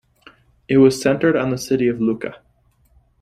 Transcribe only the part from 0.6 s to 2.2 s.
It was centered on the city of